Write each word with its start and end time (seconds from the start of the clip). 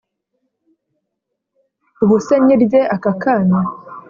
ubuse 2.03 2.33
nyirye 2.45 2.81
aka 2.95 3.11
kanya 3.21 3.61